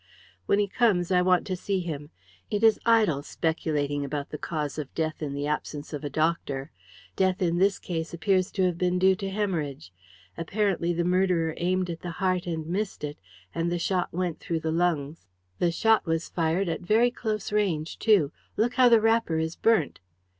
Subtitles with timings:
[0.47, 2.09] "When he comes I want to see him.
[2.49, 6.71] It is idle speculating about the cause of death in the absence of a doctor.
[7.15, 9.91] Death in this case appears to have been due to hæmorrhage.
[10.39, 13.19] Apparently the murderer aimed at the heart and missed it,
[13.53, 15.27] and the shot went through the lungs.
[15.59, 19.99] The shot was fired at very close range too look how the wrapper is burnt!